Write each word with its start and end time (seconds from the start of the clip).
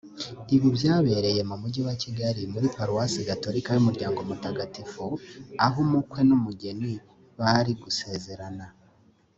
Ibi 0.55 0.67
byabereye 0.77 1.41
mu 1.49 1.55
Mujyi 1.61 1.81
wa 1.87 1.95
Kigali 2.01 2.41
muri 2.53 2.67
Paruwasi 2.75 3.27
Gatolika 3.29 3.69
y’Umuryango 3.73 4.19
Mutagatifu 4.29 5.03
aho 5.65 5.77
umukwe 5.85 6.19
n’umugeni 6.29 6.93
bari 7.39 7.73
gusezerana 7.83 8.65